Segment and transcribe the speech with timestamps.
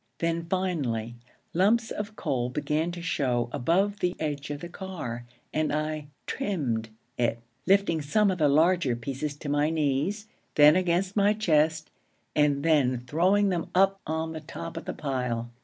[0.17, 1.13] Then, finally,
[1.53, 6.89] lumps of coal began to show above the edge of the car, and I 'trimmed'
[7.19, 11.91] it, lifting some of the larger pieces to my knees, then against my chest,
[12.35, 15.51] and then throwing them up on the top of the pile.